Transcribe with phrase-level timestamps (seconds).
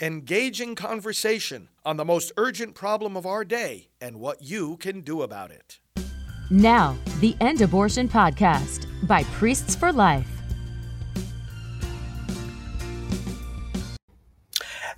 [0.00, 5.20] engaging conversation on the most urgent problem of our day and what you can do
[5.20, 5.78] about it.
[6.50, 10.26] Now, the End Abortion Podcast by Priests for Life.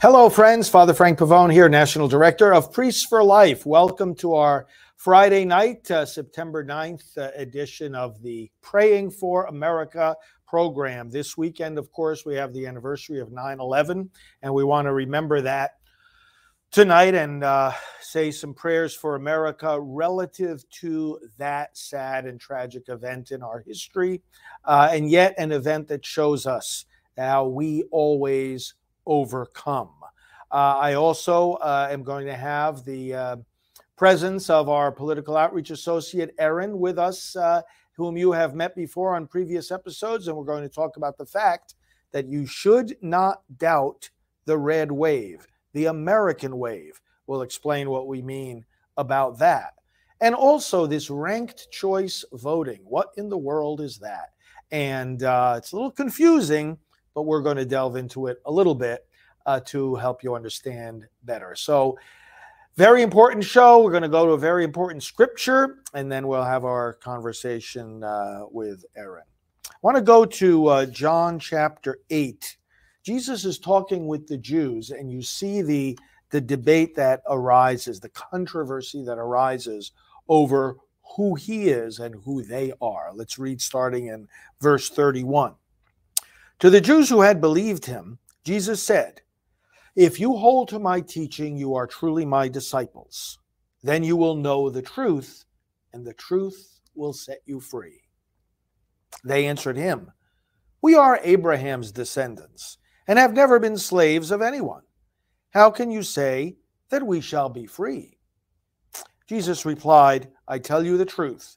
[0.00, 0.68] Hello, friends.
[0.68, 3.66] Father Frank Pavone here, National Director of Priests for Life.
[3.66, 4.66] Welcome to our
[4.96, 10.14] Friday night, uh, September 9th uh, edition of the Praying for America
[10.52, 11.08] program.
[11.08, 14.10] This weekend, of course, we have the anniversary of 9 11,
[14.42, 15.78] and we want to remember that
[16.70, 17.72] tonight and uh,
[18.02, 24.20] say some prayers for America relative to that sad and tragic event in our history,
[24.66, 26.84] uh, and yet an event that shows us
[27.16, 28.74] how we always
[29.06, 29.94] overcome.
[30.50, 33.36] Uh, I also uh, am going to have the uh,
[33.96, 37.62] presence of our political outreach associate, Erin, with us uh,
[37.92, 40.28] whom you have met before on previous episodes.
[40.28, 41.74] And we're going to talk about the fact
[42.12, 44.10] that you should not doubt
[44.44, 47.00] the red wave, the American wave.
[47.26, 48.64] We'll explain what we mean
[48.96, 49.74] about that.
[50.20, 52.80] And also, this ranked choice voting.
[52.84, 54.30] What in the world is that?
[54.70, 56.78] And uh, it's a little confusing,
[57.14, 59.04] but we're going to delve into it a little bit
[59.46, 61.54] uh, to help you understand better.
[61.56, 61.98] So,
[62.76, 63.82] very important show.
[63.82, 68.02] We're going to go to a very important scripture, and then we'll have our conversation
[68.02, 69.24] uh, with Erin.
[69.66, 72.56] I want to go to uh, John chapter 8.
[73.02, 75.98] Jesus is talking with the Jews, and you see the,
[76.30, 79.92] the debate that arises, the controversy that arises
[80.28, 80.76] over
[81.16, 83.10] who he is and who they are.
[83.14, 84.28] Let's read starting in
[84.60, 85.54] verse 31.
[86.60, 89.20] To the Jews who had believed him, Jesus said,
[89.94, 93.38] if you hold to my teaching, you are truly my disciples.
[93.82, 95.44] Then you will know the truth,
[95.92, 98.00] and the truth will set you free.
[99.24, 100.10] They answered him,
[100.80, 104.82] We are Abraham's descendants, and have never been slaves of anyone.
[105.50, 106.56] How can you say
[106.88, 108.18] that we shall be free?
[109.28, 111.56] Jesus replied, I tell you the truth.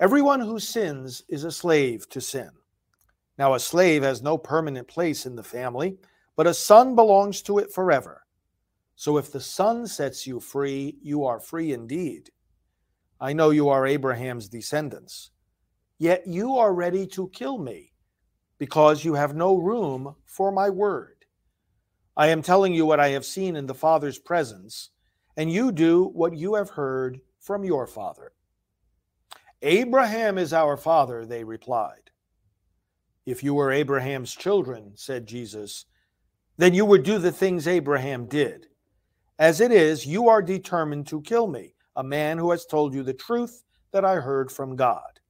[0.00, 2.50] Everyone who sins is a slave to sin.
[3.36, 5.98] Now, a slave has no permanent place in the family
[6.38, 8.22] but a son belongs to it forever.
[8.94, 12.30] So if the son sets you free, you are free indeed.
[13.20, 15.32] I know you are Abraham's descendants,
[15.98, 17.92] yet you are ready to kill me
[18.56, 21.24] because you have no room for my word.
[22.16, 24.90] I am telling you what I have seen in the Father's presence,
[25.36, 28.30] and you do what you have heard from your father.
[29.62, 32.10] Abraham is our father, they replied.
[33.26, 35.84] If you were Abraham's children, said Jesus,
[36.58, 38.66] then you would do the things Abraham did.
[39.38, 43.04] As it is, you are determined to kill me, a man who has told you
[43.04, 45.20] the truth that I heard from God.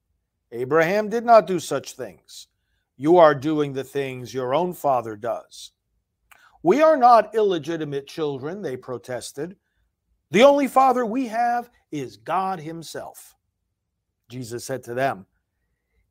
[0.51, 2.49] Abraham did not do such things.
[2.97, 5.73] You are doing the things your own father does.
[6.63, 9.57] We are not illegitimate children, they protested.
[10.31, 13.35] The only father we have is God Himself.
[14.31, 15.27] Jesus said to them,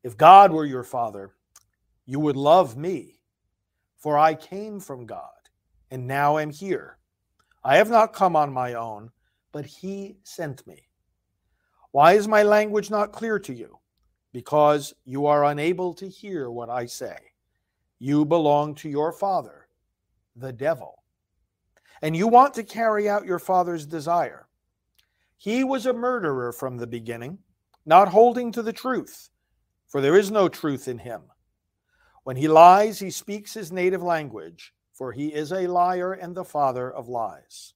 [0.04, 1.34] If God were your father,
[2.06, 3.17] you would love me
[3.98, 5.32] for I came from God,
[5.92, 6.98] and now am here.
[7.64, 9.12] I have not come on my own,
[9.52, 10.88] but He sent me.
[11.92, 13.80] Why is my language not clear to you?
[14.34, 17.18] Because you are unable to hear what I say.
[18.00, 19.68] You belong to your father,
[20.36, 21.04] the devil,
[22.02, 24.48] and you want to carry out your father's desire.
[25.38, 27.40] He was a murderer from the beginning,
[27.86, 29.30] not holding to the truth,
[29.88, 31.22] for there is no truth in him.
[32.28, 36.44] When he lies, he speaks his native language, for he is a liar and the
[36.44, 37.74] father of lies.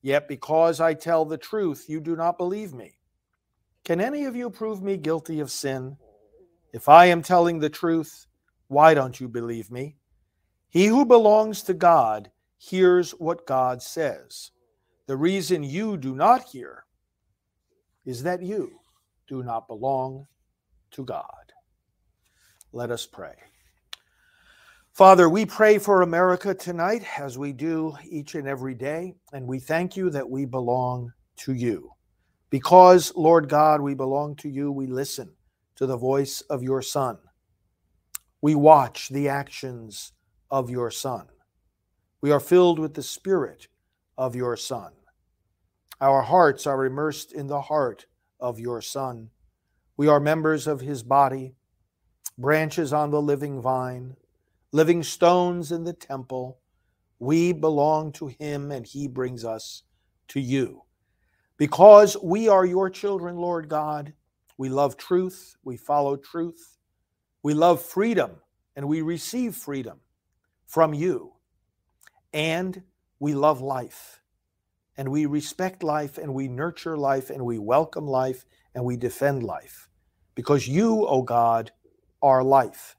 [0.00, 2.96] Yet because I tell the truth, you do not believe me.
[3.84, 5.98] Can any of you prove me guilty of sin?
[6.72, 8.26] If I am telling the truth,
[8.68, 9.96] why don't you believe me?
[10.70, 14.52] He who belongs to God hears what God says.
[15.06, 16.86] The reason you do not hear
[18.06, 18.80] is that you
[19.28, 20.28] do not belong
[20.92, 21.52] to God.
[22.72, 23.34] Let us pray.
[24.96, 29.58] Father, we pray for America tonight as we do each and every day, and we
[29.58, 31.90] thank you that we belong to you.
[32.48, 35.34] Because, Lord God, we belong to you, we listen
[35.74, 37.18] to the voice of your Son.
[38.40, 40.14] We watch the actions
[40.50, 41.26] of your Son.
[42.22, 43.68] We are filled with the Spirit
[44.16, 44.92] of your Son.
[46.00, 48.06] Our hearts are immersed in the heart
[48.40, 49.28] of your Son.
[49.98, 51.54] We are members of his body,
[52.38, 54.16] branches on the living vine
[54.76, 56.60] living stones in the temple.
[57.18, 59.82] We belong to him and he brings us
[60.28, 60.82] to you.
[61.56, 64.12] Because we are your children, Lord God,
[64.58, 66.78] we love truth, we follow truth,
[67.42, 68.32] we love freedom,
[68.76, 70.00] and we receive freedom
[70.66, 71.32] from you.
[72.32, 72.82] and
[73.18, 74.20] we love life
[74.98, 78.44] and we respect life and we nurture life and we welcome life
[78.74, 79.88] and we defend life
[80.34, 81.70] because you, O oh God,
[82.22, 82.95] are life.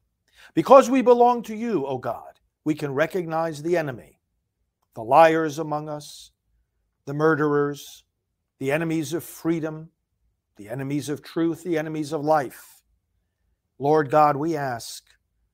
[0.58, 4.18] Because we belong to you, O God, we can recognize the enemy,
[4.96, 6.32] the liars among us,
[7.06, 8.04] the murderers,
[8.58, 9.92] the enemies of freedom,
[10.56, 12.82] the enemies of truth, the enemies of life.
[13.78, 15.04] Lord God, we ask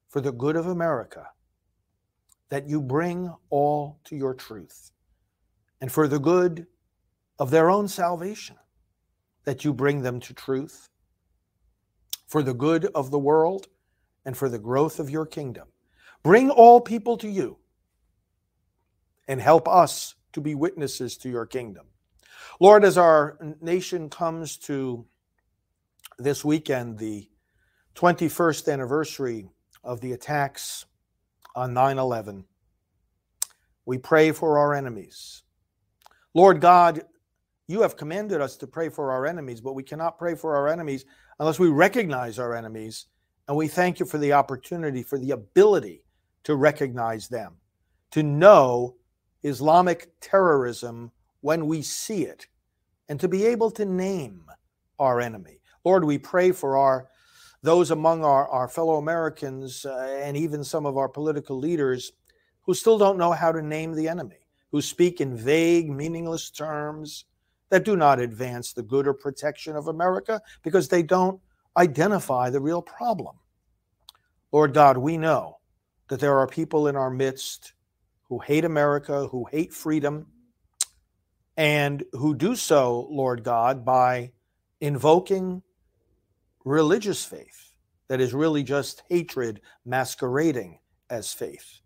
[0.07, 1.27] for the good of America
[2.47, 4.93] that you bring all to your truth,
[5.81, 6.65] and for the good
[7.39, 8.55] of their own salvation,
[9.43, 10.87] that you bring them to truth,
[12.25, 13.67] for the good of the world,
[14.25, 15.67] and for the growth of your kingdom.
[16.23, 17.57] Bring all people to you
[19.27, 21.85] and help us to be witnesses to your kingdom.
[22.59, 25.05] Lord, as our nation comes to
[26.17, 27.29] this weekend, the
[27.95, 29.49] 21st anniversary
[29.83, 30.85] of the attacks
[31.55, 32.45] on 9 11,
[33.85, 35.43] we pray for our enemies.
[36.33, 37.03] Lord God,
[37.67, 40.67] you have commanded us to pray for our enemies, but we cannot pray for our
[40.67, 41.05] enemies
[41.39, 43.05] unless we recognize our enemies.
[43.47, 46.03] And we thank you for the opportunity, for the ability
[46.43, 47.55] to recognize them,
[48.11, 48.95] to know
[49.43, 51.11] Islamic terrorism
[51.41, 52.47] when we see it,
[53.09, 54.45] and to be able to name
[54.99, 55.59] our enemy.
[55.83, 57.09] Lord, we pray for our
[57.63, 62.11] those among our, our fellow Americans uh, and even some of our political leaders
[62.61, 67.25] who still don't know how to name the enemy, who speak in vague, meaningless terms
[67.69, 71.39] that do not advance the good or protection of America because they don't
[71.77, 73.35] identify the real problem.
[74.51, 75.57] Lord God, we know
[76.09, 77.73] that there are people in our midst
[78.29, 80.27] who hate America, who hate freedom,
[81.57, 84.31] and who do so, Lord God, by
[84.81, 85.61] invoking
[86.65, 87.73] religious faith
[88.07, 90.79] that is really just hatred masquerading
[91.09, 91.79] as faith.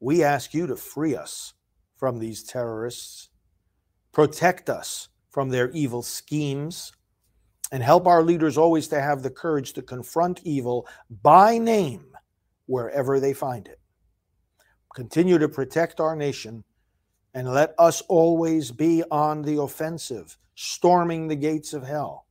[0.00, 1.54] We ask you to free us
[1.96, 3.28] from these terrorists,
[4.12, 6.92] protect us from their evil schemes,
[7.74, 10.86] and help our leaders always to have the courage to confront evil
[11.24, 12.06] by name
[12.66, 13.80] wherever they find it.
[14.94, 16.62] Continue to protect our nation
[17.34, 22.26] and let us always be on the offensive, storming the gates of hell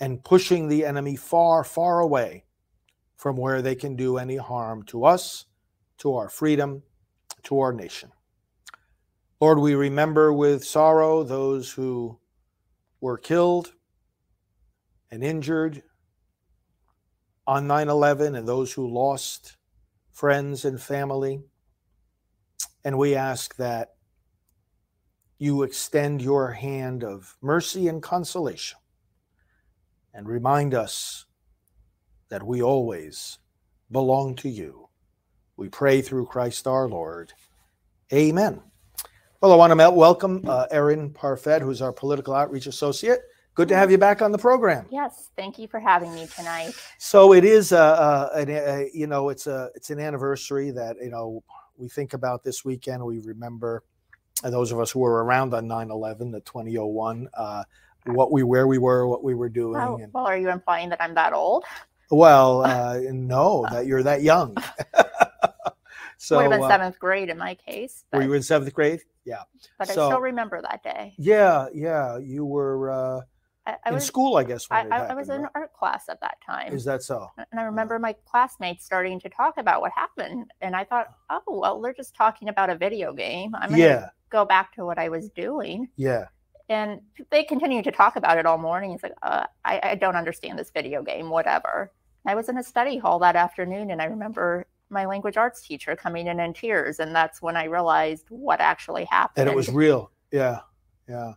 [0.00, 2.46] and pushing the enemy far, far away
[3.16, 5.44] from where they can do any harm to us,
[5.98, 6.82] to our freedom,
[7.42, 8.10] to our nation.
[9.42, 12.18] Lord, we remember with sorrow those who
[13.02, 13.74] were killed
[15.10, 15.82] and injured
[17.46, 19.56] on 9 11 and those who lost
[20.12, 21.40] friends and family.
[22.84, 23.94] And we ask that
[25.38, 28.78] you extend your hand of mercy and consolation
[30.14, 31.26] and remind us
[32.30, 33.38] that we always
[33.90, 34.88] belong to you.
[35.56, 37.32] We pray through Christ our Lord.
[38.12, 38.60] Amen.
[39.40, 43.20] Well, I want to welcome uh, Erin Parfet, who's our political outreach associate.
[43.56, 44.84] Good to have you back on the program.
[44.90, 46.74] Yes, thank you for having me tonight.
[46.98, 51.08] So it is a, a, a, you know it's a it's an anniversary that you
[51.08, 51.42] know
[51.78, 53.02] we think about this weekend.
[53.02, 53.82] We remember
[54.42, 57.64] those of us who were around on 9/11, the 2001, uh,
[58.04, 59.80] what we where we were, what we were doing.
[59.80, 61.64] Oh, and, well, are you implying that I'm that old?
[62.10, 64.54] Well, uh, no, that you're that young.
[66.18, 68.04] so would have been uh, seventh grade in my case.
[68.12, 69.00] Were you in seventh grade?
[69.24, 69.44] Yeah.
[69.78, 71.14] But so, I still remember that day.
[71.16, 72.18] Yeah, yeah.
[72.18, 73.20] You were uh,
[73.66, 74.66] I, I in was, school, I guess.
[74.70, 75.50] I, happened, I, was in right?
[75.54, 76.72] art class at that time.
[76.72, 77.28] Is that so?
[77.36, 78.00] And I remember yeah.
[78.00, 82.14] my classmates starting to talk about what happened, and I thought, oh well, they're just
[82.14, 83.54] talking about a video game.
[83.54, 84.08] I'm gonna yeah.
[84.30, 85.88] go back to what I was doing.
[85.96, 86.26] Yeah.
[86.68, 88.92] And they continued to talk about it all morning.
[88.92, 91.92] It's like, uh, I, I don't understand this video game, whatever.
[92.24, 95.62] And I was in a study hall that afternoon, and I remember my language arts
[95.62, 99.42] teacher coming in in tears, and that's when I realized what actually happened.
[99.42, 100.10] And it was real.
[100.32, 100.60] Yeah,
[101.08, 101.34] yeah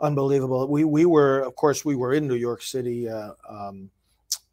[0.00, 0.66] unbelievable.
[0.68, 3.90] We we were, of course, we were in New York City, uh, um,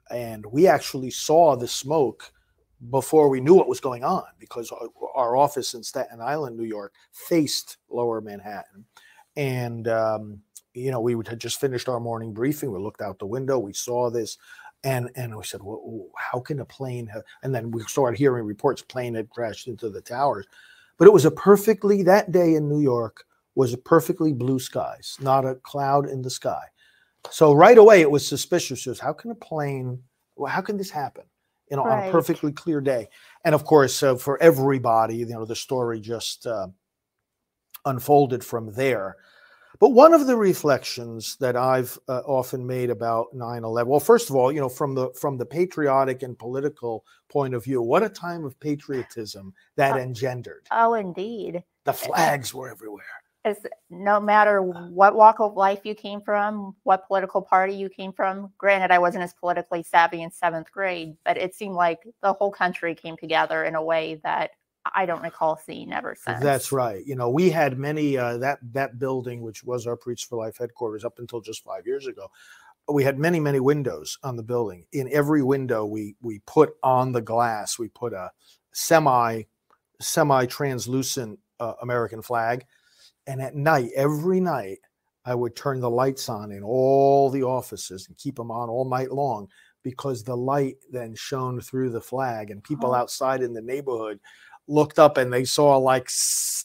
[0.10, 2.32] and we actually saw the smoke
[2.90, 4.72] before we knew what was going on because
[5.16, 8.86] our, office in Staten Island, New York, faced Lower Manhattan,
[9.36, 10.42] and um,
[10.74, 12.72] you know we had just finished our morning briefing.
[12.72, 14.38] We looked out the window, we saw this.
[14.84, 17.24] And, and we said, well, how can a plane have?
[17.42, 20.46] And then we started hearing reports plane had crashed into the towers.
[21.00, 23.26] But it was a perfectly that day in New York
[23.56, 26.64] was a perfectly blue skies, not a cloud in the sky.
[27.32, 28.84] So right away it was suspicious.
[28.84, 30.02] Just how can a plane?
[30.36, 31.24] Well, how can this happen?
[31.72, 32.04] You know, right.
[32.04, 33.10] on a perfectly clear day.
[33.44, 36.68] And of course, uh, for everybody, you know, the story just uh,
[37.86, 39.18] unfolded from there.
[39.80, 44.36] But one of the reflections that I've uh, often made about 9/11, well, first of
[44.36, 48.10] all, you know, from the from the patriotic and political point of view, what a
[48.10, 50.00] time of patriotism that Oh.
[50.00, 50.68] engendered.
[50.72, 51.64] Oh, indeed.
[51.84, 53.04] The flags were everywhere.
[53.46, 53.58] Is
[53.92, 58.52] no matter what walk of life you came from, what political party you came from.
[58.58, 62.52] Granted, I wasn't as politically savvy in seventh grade, but it seemed like the whole
[62.52, 64.52] country came together in a way that
[64.94, 66.42] I don't recall seeing ever since.
[66.42, 67.06] That's right.
[67.06, 70.58] You know, we had many uh, that that building, which was our Priests for Life
[70.58, 72.30] headquarters up until just five years ago.
[72.88, 74.86] We had many many windows on the building.
[74.92, 78.32] In every window, we we put on the glass, we put a
[78.74, 79.44] semi
[80.00, 82.66] semi translucent uh, American flag,
[83.28, 84.80] and at night, every night,
[85.26, 88.86] I would turn the lights on in all the offices and keep them on all
[88.88, 89.48] night long
[89.82, 92.96] because the light then shone through the flag, and people Oh.
[92.96, 94.20] outside in the neighborhood
[94.68, 96.10] looked up and they saw like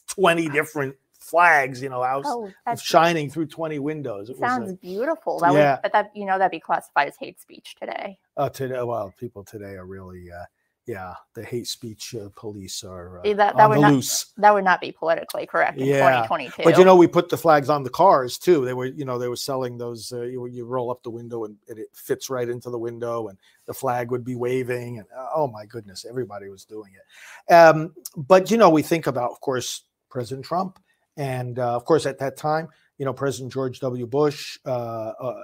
[0.08, 4.30] 20 different flags, you know, out Oh, shining through 20 windows.
[4.30, 5.38] It sounds was beautiful.
[5.40, 5.74] That Yeah.
[5.76, 8.18] would, but that you know that'd be classified as hate speech today.
[8.36, 10.44] Oh, uh, today, well, people today are really, uh,
[10.90, 14.32] yeah, the hate speech uh, police are uh, Eh, that- that would not- loose.
[14.38, 16.64] That would not be politically correct in Yeah, 2022.
[16.64, 18.64] But you know, we put the flags on the cars too.
[18.64, 20.12] They were, you know, they were selling those.
[20.12, 23.28] Uh, you, you roll up the window and it, it fits right into the window,
[23.28, 24.98] and the flag would be waving.
[24.98, 27.52] And uh, oh my goodness, everybody was doing it.
[27.54, 30.80] Um, but you know, we think about, of course, President Trump,
[31.16, 32.68] and uh, of course, at that time,
[32.98, 34.06] you know, President George W.
[34.08, 35.42] Bush, uh, uh,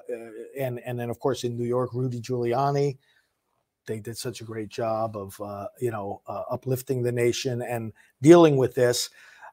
[0.59, 2.99] and and then of course in New York, Rudy Giuliani.
[3.87, 7.93] They did such a great job of, uh, you know, uh, uplifting the nation and
[8.23, 9.11] dealing with this.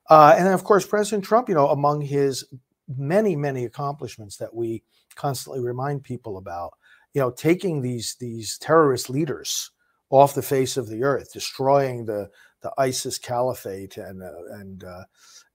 [0.10, 2.44] Uh, and of course, President Trump, you know, among his
[2.98, 4.84] many, many accomplishments that we
[5.16, 6.74] constantly remind people about,
[7.14, 9.72] you know, taking these these terrorist leaders
[10.10, 12.30] off the face of the earth, destroying the
[12.62, 15.04] the ISIS caliphate, and uh, and uh,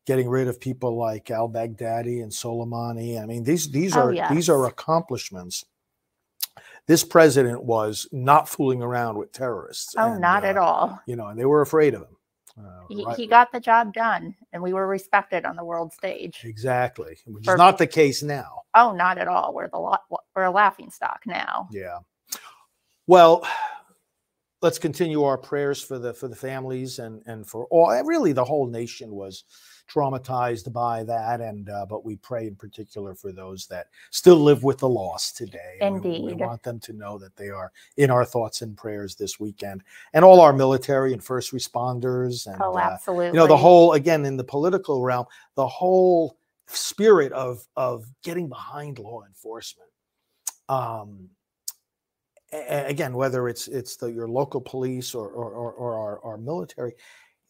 [0.06, 3.20] getting rid of people like Al Baghdadi and Soleimani.
[3.22, 5.64] I mean, these these Oh, are these are accomplishments.
[6.88, 9.94] This president was not fooling around with terrorists.
[9.98, 11.00] oh, and, not at uh, all.
[11.06, 12.16] You know, and they were afraid of him.
[12.58, 15.92] Uh, He, right- he got the job done, and we were respected on the world
[15.92, 16.40] stage.
[16.44, 18.62] Exactly, which is not the case now.
[18.74, 19.54] Oh, not at all.
[19.54, 19.98] We're the
[20.34, 21.68] we're a laughing stock now.
[21.70, 21.98] Yeah.
[23.06, 23.46] Well,
[24.62, 27.90] let's continue our prayers for the for the families and and for all.
[28.04, 29.44] Really, the whole nation was
[29.88, 34.62] traumatized by that, and uh, but we pray in particular for those that still live
[34.62, 35.78] with the loss today.
[35.80, 39.14] and we- we, want them to know that they are in our thoughts and prayers
[39.14, 43.26] this weekend, and all our military and first responders and oh, uh, absolutely.
[43.26, 48.48] you know the whole again in the political realm the whole spirit of of getting
[48.48, 49.88] behind law enforcement
[50.68, 51.28] um
[52.52, 56.92] again whether it's it's the your local police or or, or, or our, our military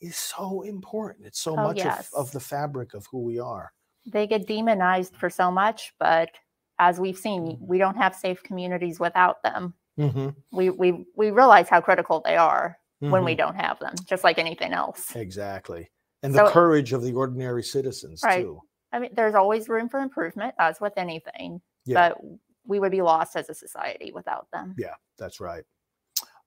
[0.00, 2.10] is so important it's so Oh, much yes.
[2.12, 3.72] of, of the fabric of who we are
[4.06, 6.30] they get demonized for so much, but
[6.78, 7.66] as we've seen, Mm-hmm.
[7.66, 9.74] we don't have safe communities without them.
[9.98, 13.38] Mhm, We we we realize how critical they are when we mhm.
[13.38, 15.14] don't have them, just like anything else.
[15.14, 15.90] exactly
[16.22, 18.42] and the So- courage of the ordinary citizens Right.
[18.44, 18.60] too
[18.92, 22.08] I mean, there's always room for improvement, as with anything, Yeah.
[22.10, 22.18] but
[22.64, 24.74] we would be lost as a society without them.
[24.78, 25.64] Yeah, that's right.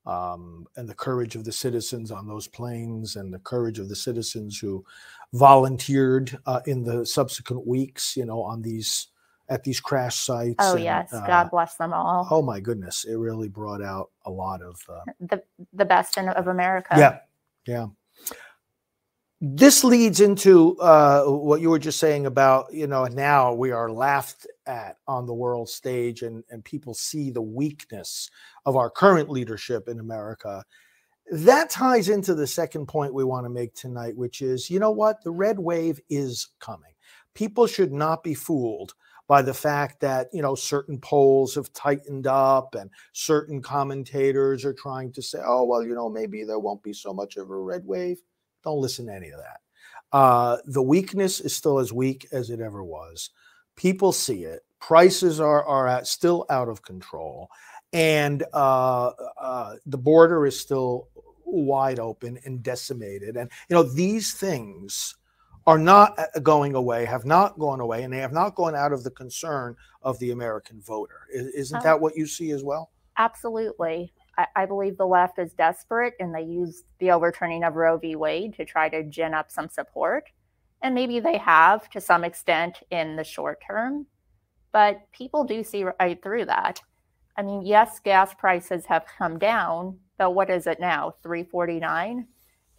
[0.05, 3.95] Um, and the courage of the citizens on those planes, and the courage of the
[3.95, 4.83] citizens who
[5.33, 9.07] volunteered uh, in the subsequent weeks, you know, on these
[9.49, 10.55] at these crash sites.
[10.59, 12.27] Oh and, yes, uh, God bless them all.
[12.31, 14.79] Oh my goodness, it really brought out a lot of.
[14.89, 15.43] Uh, The
[15.73, 16.95] the best in, of America.
[16.97, 17.19] yeah,
[17.67, 17.87] yeah.
[19.43, 23.89] This leads into uh, what you were just saying about, you know, now we are
[23.89, 28.29] laughed at on the world stage and, and people see the weakness
[28.67, 30.63] of our current leadership in America.
[31.31, 34.91] That ties into the second point we want to make tonight, which is, you know
[34.91, 35.23] what?
[35.23, 36.93] The red wave is coming.
[37.33, 38.93] People should not be fooled
[39.27, 44.73] by the fact that, you know, certain polls have tightened up and certain commentators are
[44.73, 47.57] trying to say, oh, well, you know, maybe there won't be so much of a
[47.57, 48.21] red wave.
[48.63, 49.59] Don't listen to any of that.
[50.11, 53.29] Uh, the weakness is still as weak as it ever was.
[53.75, 54.61] People see it.
[54.79, 57.49] Prices are are at, still out of control,
[57.93, 61.07] and uh, uh, the border is still
[61.45, 63.37] wide open and decimated.
[63.37, 65.15] And you know these things
[65.67, 68.91] are not uh, going away, have not gone away, and they have not gone out
[68.91, 71.27] of the concern of the American voter.
[71.33, 71.83] Isn't Oh.
[71.83, 72.89] that what you see as well?
[73.17, 74.11] Absolutely.
[74.55, 78.15] I, believe the left is desperate and they use the overturning of Roe v.
[78.15, 80.29] Wade to try to gin up some support.
[80.81, 84.07] And maybe they have to some extent in the short term,
[84.71, 86.81] but people do see right through that.
[87.37, 91.15] I mean, yes, gas prices have come down, but what is it now?
[91.21, 92.27] 349?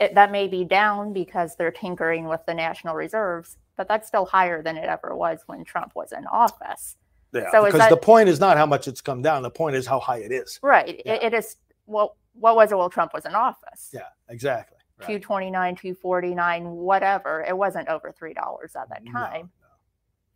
[0.02, 4.26] it, that may be down because they're tinkering with the national reserves, but that's still
[4.26, 6.96] higher than it ever was when Trump was in office.
[7.32, 9.42] Yeah, So because the point is not how much it's come down.
[9.42, 10.58] The point is how high it is.
[10.62, 11.02] Right.
[11.06, 11.14] Yeah.
[11.14, 13.90] It, it is well what was it while Trump was in office?
[13.92, 14.78] Yeah, exactly.
[14.98, 15.06] Right.
[15.06, 17.44] 229, 249, whatever.
[17.46, 19.50] It wasn't over three dollars at that No, time.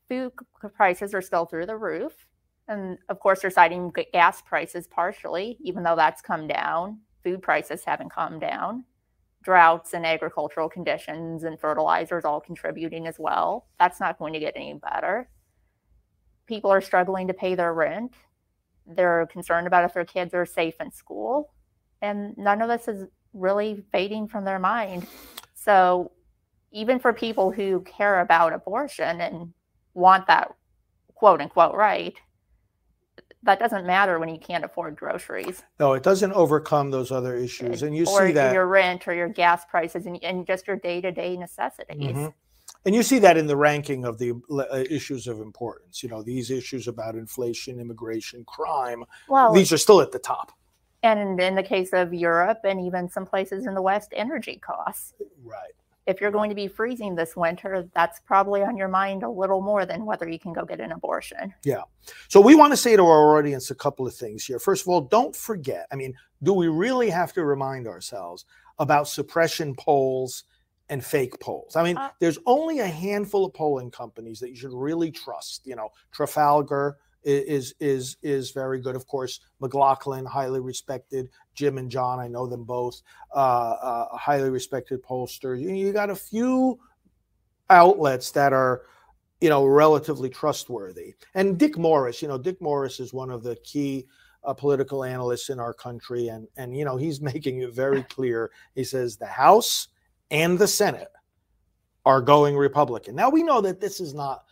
[0.09, 0.33] Food
[0.75, 2.27] prices are still through the roof.
[2.69, 7.01] And of course, they're citing gas prices partially, even though that's come down.
[7.23, 8.85] Food prices haven't come down.
[9.43, 13.67] Droughts and agricultural conditions and fertilizers all contributing as well.
[13.79, 15.29] That's not going to get any better.
[16.47, 18.13] People are struggling to pay their rent.
[18.87, 21.53] They're concerned about if their kids are safe in school.
[22.03, 25.07] And none of this is really fading from their mind.
[25.55, 26.13] So,
[26.73, 29.53] even for people who care about abortion and
[29.95, 30.53] want that
[31.15, 32.15] quote unquote right,
[33.43, 37.83] that doesn't matter when you can't afford groceries No, it doesn't overcome those other issues,
[37.83, 38.53] and you or see that.
[38.53, 42.17] your rent or your gas prices and, and just your day to day necessities.
[42.17, 42.35] Mhm.
[42.87, 46.03] And you see that in the ranking of the uh, issues of importance.
[46.03, 50.53] You know, these issues about inflation, immigration, crime, Well, these are still at the top.
[51.03, 54.57] and in, in the case of Europe and even some places in the West, energy
[54.65, 55.15] costs.
[55.45, 55.73] Right.
[56.07, 59.61] If you're going to be freezing this winter, that's probably on your mind a little
[59.61, 61.53] more than whether you can go get an abortion.
[61.65, 61.83] Yeah.
[62.29, 64.61] So we want to say to our audience a couple of things here.
[64.61, 65.89] First of all, don't forget.
[65.91, 66.15] I mean,
[66.45, 68.45] do we really have to remind ourselves
[68.79, 70.45] about suppression polls
[70.89, 71.77] and fake polls?
[71.77, 75.67] I mean, Uh, there's only a handful of polling companies that you should really trust.
[75.67, 78.95] You know, Trafalgar is is is very good.
[78.95, 81.29] Of course, McLaughlin, highly respected.
[81.55, 83.03] Jim and John, I know them both.
[83.35, 83.39] Uh,
[83.83, 85.61] uh, highly respected pollsters.
[85.61, 86.79] You, you got a few
[87.69, 88.83] outlets that are
[89.41, 91.15] you know, relatively trustworthy.
[91.35, 94.07] And Dick Morris, you know, Dick Morris is one of the key
[94.45, 98.51] uh, political analysts in our country, and and you know, he's making it very clear.
[98.75, 99.89] He says the House
[100.31, 101.09] and the Senate
[102.05, 103.15] are going Republican.
[103.15, 104.45] Now we know that this is not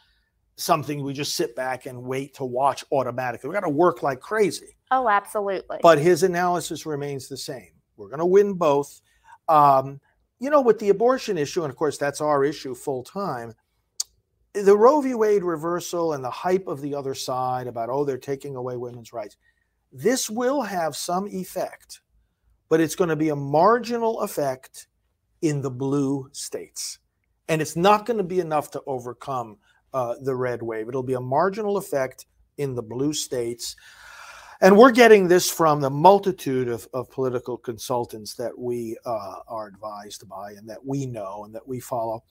[0.56, 3.48] something we just sit back and wait to watch automatically.
[3.48, 5.78] We got to work like crazy Oh, absolutely.
[5.82, 7.70] but his analysis remains the same.
[7.96, 9.00] We're going to win both.
[9.48, 10.00] Um,
[10.40, 13.54] you know, with the abortion issue, and of course, that's our issue full time.
[14.52, 15.14] The Roe v.
[15.14, 19.12] Wade reversal and the hype of the other side about, oh, they're taking away women's
[19.12, 19.36] rights.
[19.92, 22.00] This will have some effect,
[22.68, 24.86] but it's going to be a marginal effect
[25.44, 26.98] in the blue states.
[27.48, 29.58] And it's not going to be enough to overcome
[29.92, 30.88] uh, the red wave.
[30.88, 32.26] It'll be a marginal effect
[32.56, 33.76] in the blue states.
[34.62, 39.66] And we're getting this from the multitude of, of political consultants that we uh, are
[39.66, 42.24] advised by and that we know and that we follow.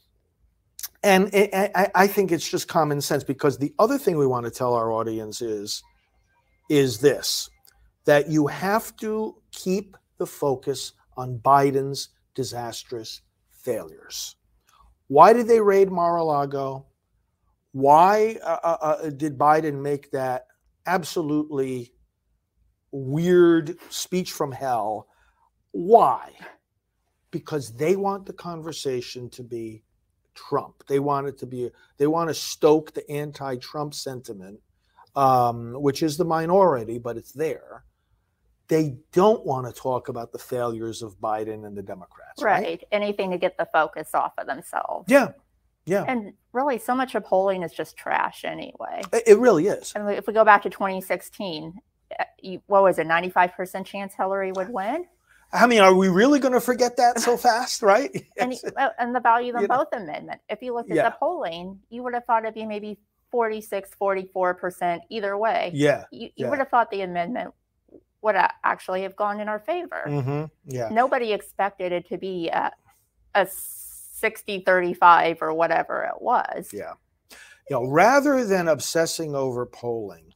[1.03, 4.45] And I, I- I think it's just common sense because the other thing we want
[4.45, 5.83] to tell our audience is,
[6.69, 7.49] is this
[8.05, 14.35] that you have to keep the focus on Biden's disastrous failures.
[15.07, 16.85] Why did they raid Mar-a-Lago?
[17.71, 20.47] Why uh, uh, uh, did Biden make that
[20.85, 21.93] absolutely
[22.91, 25.07] weird speech from hell?
[25.71, 26.33] Why?
[27.31, 29.83] Because they want the conversation to be
[30.35, 30.83] Trump.
[30.87, 31.69] They want it to be.
[31.97, 34.59] They want to stoke the anti-Trump sentiment,
[35.15, 37.85] um, which is the minority, but it's there.
[38.73, 42.63] They don't want to talk about the failures of Biden and the Democrats, right?
[42.63, 42.83] right.
[42.91, 45.05] Anything to get the focus off of themselves.
[45.07, 45.33] Yeah,
[45.85, 46.05] yeah.
[46.07, 49.03] And really, so much of polling is just trash anyway.
[49.27, 49.93] It really is.
[49.95, 51.73] And if we go back to 2016,
[52.19, 52.23] uh,
[52.65, 55.05] what was it, 95% chance Hillary would win?
[55.51, 58.09] I mean, are we really going to forget that so fast, right?
[58.39, 58.63] And, Yes.
[58.97, 59.77] and the value of them You know.
[59.77, 60.41] both amendment.
[60.49, 61.09] If you look at Yeah.
[61.09, 62.97] the polling, you would have thought it'd be maybe
[63.29, 65.69] 46, 44% either way.
[65.75, 66.05] yeah.
[66.11, 66.49] You, you yeah.
[66.49, 67.53] would have thought the amendment
[68.23, 70.03] would actually have gone in our favor.
[70.07, 70.89] hmm Yeah.
[70.89, 72.71] Nobody expected it to be a,
[73.35, 76.69] a 60 35 or whatever it was.
[76.73, 76.93] Yeah.
[77.69, 80.33] You know, rather than obsessing over polling,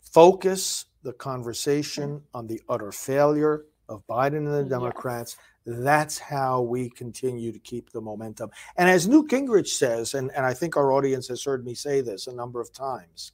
[0.00, 4.68] focus the conversation on the utter failure of Biden and the Yes.
[4.70, 5.36] Democrats.
[5.66, 8.50] That's how we continue to keep the momentum.
[8.76, 12.00] And as Newt Gingrich says, and, and I think our audience has heard me say
[12.00, 13.32] this a number of times,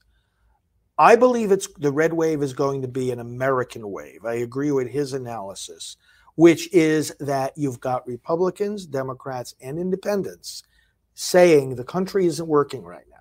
[0.98, 4.24] I believe it's the red wave is going to be an American wave.
[4.24, 5.96] I agree with his analysis,
[6.36, 10.62] which is that you've got Republicans, Democrats, and independents
[11.14, 13.16] saying the country isn't working right now.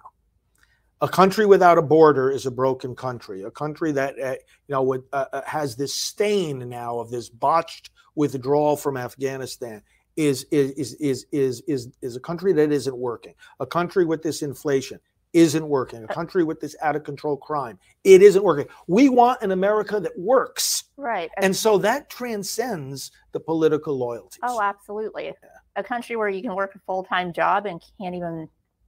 [1.02, 3.44] A country without a border is a broken country.
[3.44, 4.32] A country that uh,
[4.68, 9.82] you know uh, uh, has this stain now of this botched withdrawal from Afghanistan
[10.16, 13.34] is is is is is is, is a country that isn't working.
[13.60, 15.02] A country with this inflation
[15.36, 16.02] isn't working.
[16.06, 18.68] A country with this out of control crime, it isn't working.
[18.88, 20.86] We want an America that works.
[20.96, 21.30] Right.
[21.38, 24.40] And so that transcends the political loyalties.
[24.42, 25.34] Oh, absolutely.
[25.76, 28.48] A country where you can work a full time job and can't even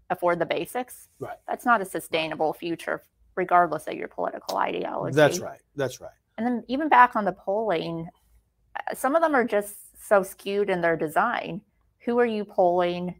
[0.10, 1.10] afford the basics.
[1.20, 1.36] Right.
[1.50, 3.04] That's not a sustainable future,
[3.36, 5.16] regardless of your political ideology.
[5.16, 5.60] That's right.
[5.76, 6.12] That's right.
[6.38, 8.08] And then even back on the polling,
[8.76, 9.76] uh, some of them are just
[10.08, 11.60] so skewed in their design.
[12.06, 13.20] Who are you polling?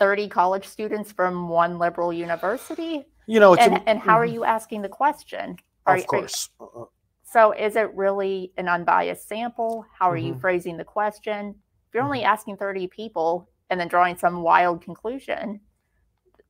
[0.00, 3.06] 30 college students from one liberal university?
[3.26, 5.56] You know, it's And, a- and how are you asking the question?
[5.86, 6.48] Are, Of you- are- course.
[6.58, 6.84] Uh,
[7.22, 9.84] so is it really an unbiased sample?
[9.96, 10.40] How are you Mhm.
[10.40, 11.50] phrasing the question?
[11.88, 12.06] If you're Mm-hmm.
[12.06, 15.60] only asking 30 people and then drawing some wild conclusion,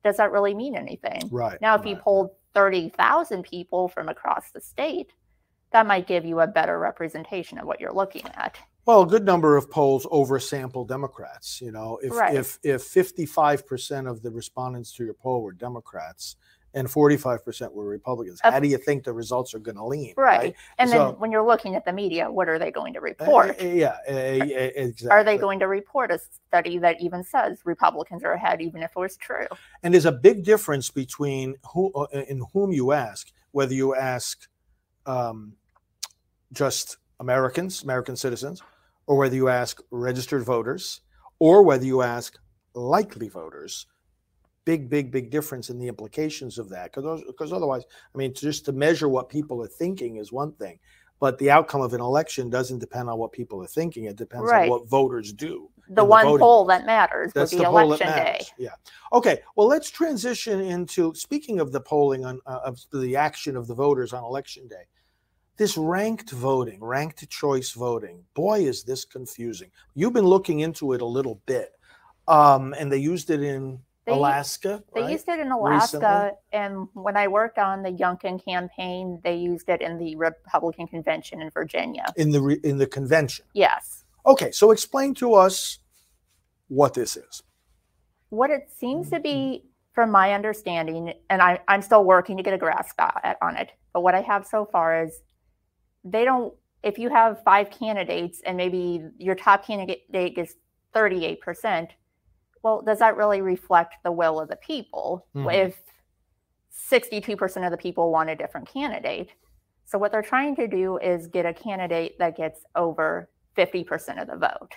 [0.03, 1.21] does that really mean anything?
[1.31, 1.59] Right.
[1.61, 2.03] Now, if you right.
[2.03, 5.13] polled 30,000 people from across the state,
[5.71, 8.57] that might give you a better representation of what you're looking at.
[8.85, 11.61] Well, a good number of polls oversample Democrats.
[11.61, 12.35] You know, if Right.
[12.35, 16.35] if if fifty five percent of the respondents to your poll were Democrats
[16.73, 19.85] and forty five percent were Republicans, how do you think the results are going to
[19.85, 20.13] lean?
[20.17, 20.55] Right.
[20.79, 23.03] And So- then when you're looking at the media, what are they going to Uh,
[23.03, 23.61] report?
[23.61, 23.97] uh, yeah.
[24.09, 25.09] uh, uh, exactly.
[25.11, 26.17] Are they going to report a
[26.47, 29.47] study that even says Republicans are ahead, even if it was true?
[29.83, 34.47] And there's a big difference between who uh, in whom you ask, whether you ask
[35.05, 35.53] um,
[36.53, 38.61] just Americans, American citizens,
[39.07, 41.01] or whether you ask registered voters,
[41.39, 42.37] or whether you ask
[42.73, 43.85] likely voters.
[44.65, 46.91] Big, big, big difference in the implications of that.
[46.93, 50.77] Because otherwise, I mean, just to measure what people are thinking is one thing,
[51.19, 54.05] but the outcome of an election doesn't depend on what people are thinking.
[54.05, 54.63] It depends Right.
[54.63, 55.69] on what voters do.
[55.89, 58.41] The one voting poll that matters would That's be the poll that election day.
[58.57, 58.75] Yeah.
[59.13, 59.39] Okay.
[59.55, 63.75] Well, let's transition into speaking of the polling on uh, of the action of the
[63.75, 64.85] voters on election day.
[65.61, 68.23] This ranked voting, ranked choice voting.
[68.33, 69.69] Boy, is this confusing.
[69.93, 71.73] You've been looking into it a little bit,
[72.27, 74.83] um, and they used it in They- Alaska.
[74.95, 75.11] They right?
[75.11, 76.39] used it in Alaska, Recently?
[76.51, 81.43] and when I worked on the Youngkin campaign, they used it in the Republican convention
[81.43, 82.05] in Virginia.
[82.17, 83.45] in the re- in the convention.
[83.53, 84.03] Yes.
[84.25, 85.77] Okay, so explain to us
[86.69, 87.43] what this is.
[88.29, 92.55] What it seems to be, from my understanding, and I, I'm still working to get
[92.55, 92.99] a grasp
[93.43, 95.21] on it, but what I have so far is
[96.03, 100.55] they don't, if you have five candidates and maybe your top candidate gets
[100.95, 101.89] 38%,
[102.63, 105.25] well, does that really reflect the will of the people?
[105.35, 105.67] Mhm.
[105.67, 105.81] If
[106.69, 109.29] 62% of the people want a different candidate.
[109.85, 114.27] So, what they're trying to do is get a candidate that gets over 50% of
[114.27, 114.75] the vote.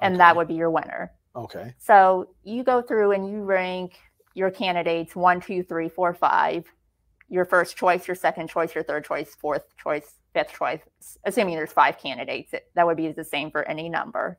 [0.00, 1.12] And that would be your winner.
[1.36, 1.74] Okay.
[1.78, 3.98] So you go through and you rank
[4.34, 6.64] your candidates one, two, three, four, five,
[7.28, 10.80] your first choice, your second choice, your third choice, fourth choice, fifth choice,
[11.24, 14.38] assuming there's five candidates, it- that would be the same for any number.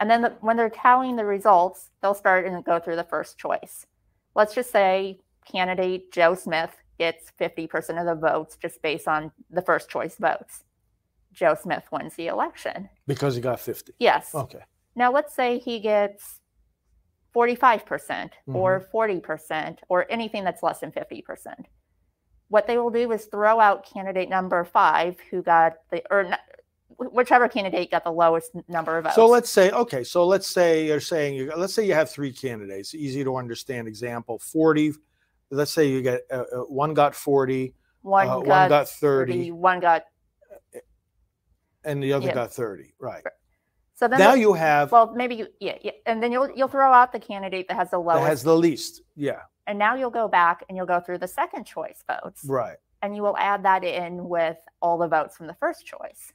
[0.00, 3.38] And then the, when they're tallying the results, they'll start and go through the first
[3.38, 3.86] choice.
[4.34, 9.62] Let's just say candidate Joe Smith gets 50% of the votes just based on the
[9.62, 10.64] first choice votes.
[11.32, 12.88] Joe Smith wins the election.
[13.06, 13.92] Because he got 50.
[13.98, 14.34] Yes.
[14.34, 14.60] Okay.
[14.94, 16.40] Now, let's say he gets
[17.34, 18.96] 45% or mm-hmm.
[18.96, 21.22] 40% or anything that's less than 50%.
[22.52, 26.36] What they will do is throw out candidate number five, who got the, or
[26.98, 29.16] whichever candidate got the lowest number of votes.
[29.16, 32.30] So let's say, okay, so let's say you're saying, you, let's say you have three
[32.30, 34.92] candidates, easy to understand example 40.
[35.50, 39.32] Let's say you get uh, uh, one got 40 one, uh, one got got 30,
[39.32, 39.50] 30.
[39.52, 40.02] one got,
[41.84, 42.34] and the other Yeah.
[42.34, 42.92] got 30.
[43.00, 43.24] Right.
[43.94, 46.92] so then, Now you have well, maybe you, yeah, yeah, and then you'll, you'll throw
[46.92, 49.00] out the candidate that has the lowest that has the least.
[49.16, 49.40] Yeah.
[49.66, 52.76] And now you'll go back and you'll go through the second choice votes, Right.
[53.02, 56.32] and you will add that in with all the votes from the first choice.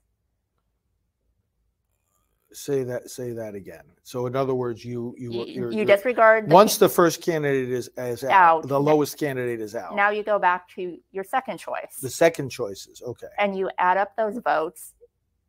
[2.53, 3.09] Say that.
[3.09, 3.83] Say that again.
[4.03, 7.21] So in other words, you you You, you're- you you're- disregard the once the first
[7.21, 8.31] candidate is is out,
[8.63, 8.67] Out.
[8.67, 9.95] the lowest candidate is out.
[9.95, 13.01] now you go back to your second choice the second choices.
[13.05, 13.27] Okay.
[13.37, 14.93] and you add up those votes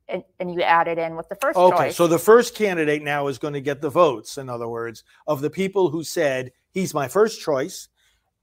[0.08, 1.96] and, and you add it in with the first Okay, choice.
[1.96, 5.40] so the first candidate now is going to get the votes, in other words, of
[5.40, 7.88] the people who said he's my first choice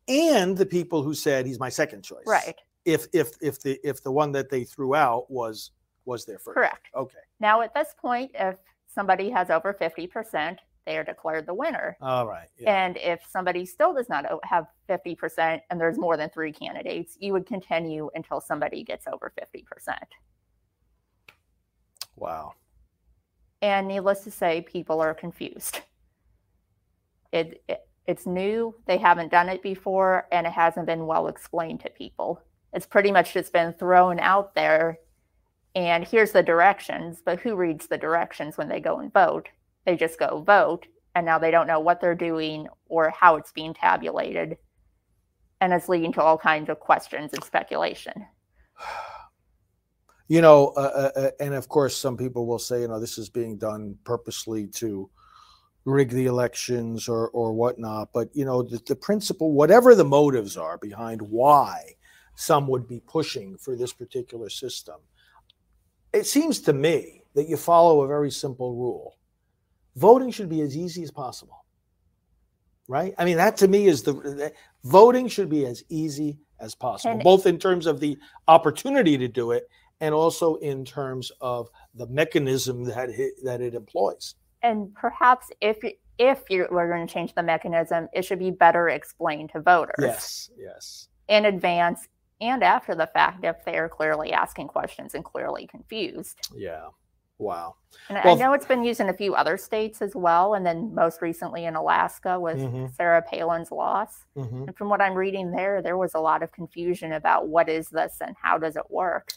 [0.08, 2.24] and the people who said he's my second choice.
[2.28, 5.72] right, If if if the if the one that they threw out was
[6.06, 6.56] was their first.
[6.56, 6.88] correct.
[6.96, 7.18] Okay.
[7.40, 8.58] Now at this point, if
[8.94, 11.98] somebody has over 50%, they are declared the winner.
[12.00, 12.48] All right.
[12.60, 12.86] Yeah.
[12.86, 17.34] And if somebody still does not have 50% and there's more than three candidates, you
[17.34, 19.98] would continue until somebody gets over 50%.
[22.16, 22.54] Wow.
[23.64, 25.82] And needless to say, people are confused.
[27.32, 28.76] It, it it's new.
[28.86, 32.42] They haven't done it before, and it hasn't been well explained to people.
[32.74, 35.00] It's pretty much just been thrown out there.
[35.76, 39.50] And here's the directions, but who reads the directions when they go and vote?
[39.86, 43.52] They just go vote, and now they don't know what they're doing or how it's
[43.52, 44.58] being tabulated.
[45.62, 48.26] And it's leading to all kinds of questions and speculation.
[50.28, 53.20] You know, uh, uh, uh, and of course, some people will say, you know, this
[53.20, 55.08] is being done purposely to
[55.86, 58.10] rig the elections or or whatnot.
[58.14, 61.94] But you know, the, the principle, whatever the motives are behind why
[62.36, 64.96] some would be pushing for this particular system,
[66.12, 69.18] it seems to me that you follow a very simple rule:
[69.96, 71.66] voting should be as easy as possible.
[72.88, 73.16] Right?
[73.18, 77.14] I mean, that to me is the, the voting should be as easy as possible,
[77.14, 78.18] And- both in terms of the
[78.48, 79.68] opportunity to do it
[80.02, 84.36] and also in terms of the mechanism that it, that it employs.
[84.66, 88.50] And perhaps if you- if you were going to change the mechanism, it should be
[88.50, 91.10] better explained to voters Yes, yes.
[91.28, 92.08] in advance
[92.42, 96.50] and after the fact if they are clearly asking questions and clearly confused.
[96.56, 96.88] Yeah.
[97.38, 97.76] Wow.
[98.10, 100.66] And Well- I know it's been used in a few other states as well, and
[100.66, 102.96] then most recently in Alaska with Mhm.
[102.96, 104.26] Sarah Palin's loss.
[104.36, 107.68] hmm And from what I'm reading there, there was a lot of confusion about what
[107.70, 109.34] is this and how does it work,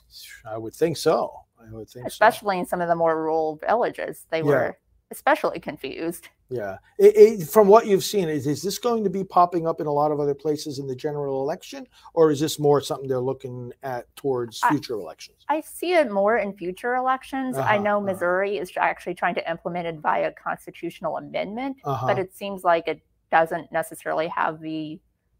[0.47, 1.41] I would think so.
[1.61, 2.07] I would think so.
[2.07, 4.27] especially in some of the more rural villages.
[4.31, 4.45] They Yeah.
[4.45, 4.79] were
[5.11, 6.29] especially confused.
[6.51, 6.79] Yeah.
[6.99, 9.87] It, it, from what you've seen, is, is this going to be popping up in
[9.87, 13.19] a lot of other places in the general election, or is this more something they're
[13.21, 15.45] looking at towards I- future elections?
[15.49, 17.57] I see it more in future elections.
[17.57, 18.07] I Uh-huh, know uh-huh.
[18.13, 22.07] Missouri is actually trying to implement it via constitutional amendment, Uh-huh.
[22.07, 24.99] but it seems like it doesn't necessarily have the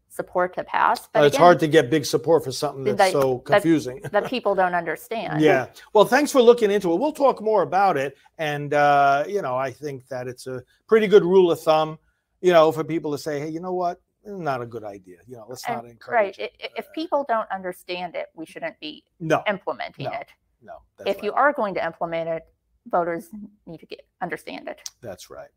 [0.09, 1.07] support to pass.
[1.07, 4.01] But Uh, it's again, hard to get big support for something that's that- so confusing.
[4.11, 5.41] that people don't understand.
[5.41, 5.67] Yeah.
[5.93, 6.99] Well, thanks for looking into it.
[6.99, 8.17] We'll talk more about it.
[8.37, 11.99] And, uh, you know, I think that it's a pretty good rule of thumb,
[12.41, 14.01] you know, for people to say, hey, you know what?
[14.25, 15.17] Not a good idea.
[15.27, 16.51] You know, let's And- not encourage Right.
[16.59, 16.71] it.
[16.75, 20.27] If people don't understand it, we shouldn't be No, implementing No, it.
[20.61, 20.73] no.
[21.05, 21.23] If right.
[21.23, 22.43] you are going to implement it,
[22.87, 23.29] voters
[23.65, 24.81] need to get understand it.
[25.01, 25.49] That's right.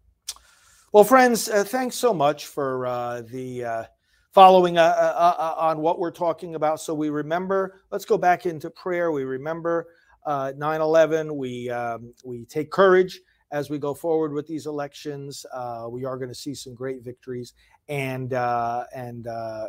[0.92, 3.84] Well, friends, uh, thanks so much for uh, the uh,
[4.32, 6.80] following uh, uh, uh, on what we're talking about.
[6.80, 7.82] So we remember.
[7.90, 9.12] Let's go back into prayer.
[9.12, 9.88] We remember
[10.26, 11.36] uh, 9/11.
[11.36, 15.44] We um, we take courage as we go forward with these elections.
[15.52, 17.52] Uh, we are going to see some great victories,
[17.88, 19.66] and uh, and uh,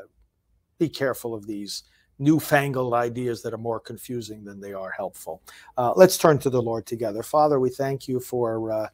[0.80, 1.84] be careful of these
[2.20, 5.42] newfangled ideas that are more confusing than they are helpful.
[5.78, 7.24] Uh, let's turn to the Lord together.
[7.24, 8.88] Father, we thank you for uh,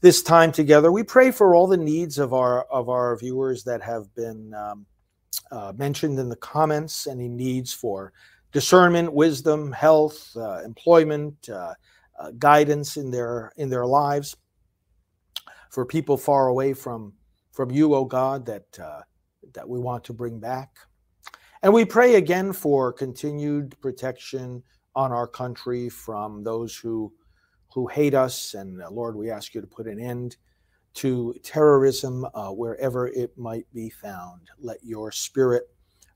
[0.00, 0.90] this time together.
[0.90, 4.86] We pray for all the needs of our of our viewers that have been um,
[5.50, 7.06] uh, mentioned in the comments.
[7.06, 8.12] Any needs for
[8.52, 11.74] discernment, wisdom, health, uh, employment, uh,
[12.18, 14.36] uh, guidance in their in their lives.
[15.70, 17.14] For people far away from
[17.52, 19.02] from you, O God, that uh,
[19.54, 20.70] that we want to bring back.
[21.62, 24.62] And we pray again for continued protection
[24.94, 27.12] on our country from those who
[27.72, 28.54] who hate us.
[28.54, 30.36] And Lord, we ask you to put an end
[30.94, 34.50] to terrorism uh, wherever it might be found.
[34.58, 35.64] Let your spirit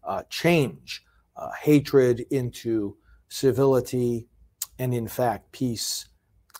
[0.02, 1.02] uh, change
[1.36, 2.96] uh, hatred into
[3.28, 4.28] civility
[4.78, 6.08] and, in fact, peace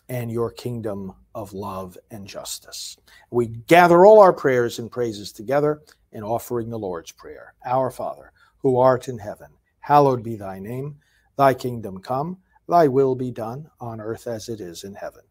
[0.09, 2.97] and your kingdom of love and justice.
[3.31, 7.53] We gather all our prayers and praises together in offering the Lord's Prayer.
[7.65, 9.49] Our Father, who art in heaven,
[9.79, 10.97] hallowed be thy name.
[11.37, 12.37] Thy kingdom come,
[12.69, 15.23] thy will be done on earth as it is in heaven.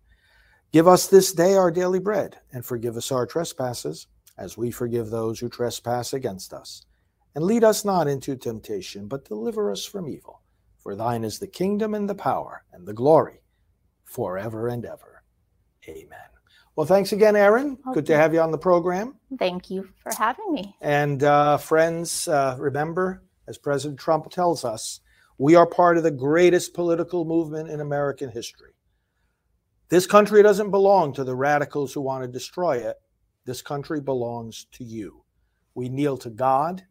[0.75, 5.09] Give us this day our daily bread, and forgive us our trespasses, as we forgive
[5.09, 6.85] those who trespass against us.
[7.37, 10.43] And lead us not into temptation, but deliver us from evil.
[10.83, 13.45] For thine is the kingdom and the power and the glory
[14.05, 15.23] forever and ever.
[15.89, 16.19] Amen.
[16.75, 17.79] Well, thanks again, Erin.
[17.93, 19.15] Good to have you on the program.
[19.39, 20.75] Thank you for having me.
[20.81, 24.99] And uh, friends, uh, remember, as President Trump tells us,
[25.39, 28.74] we are part of the greatest political movement in American history.
[29.91, 32.97] This country doesn't belong to the radicals who want to destroy it.
[33.45, 35.25] This country belongs to you.
[35.75, 36.83] We kneel to God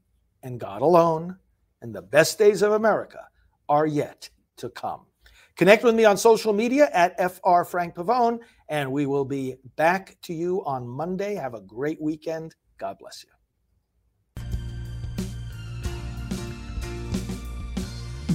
[0.44, 1.38] and God alone,
[1.82, 3.28] and the best days of America
[3.68, 5.08] are yet to come.
[5.56, 10.16] Connect with me on social media at FR Frank Pavone, and we will be back
[10.24, 11.36] to you on Monday.
[11.36, 12.56] Have a great weekend.
[12.78, 13.30] God bless you.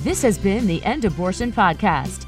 [0.03, 2.28] This has been the End Abortion Podcast.